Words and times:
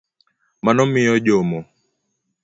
Mano 0.63 0.83
miyo 0.91 1.15
jomo 1.25 1.59